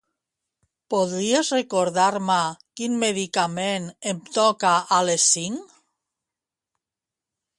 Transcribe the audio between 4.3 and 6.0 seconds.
toca a les cinc?